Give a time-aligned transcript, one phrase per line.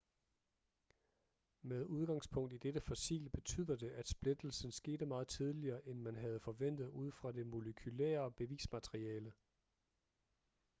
[1.61, 6.39] med udgangspunkt i dette fossil betyder det at splittelsen skete meget tidligere end man havde
[6.39, 9.33] forventet ud fra det molekylære bevismateriale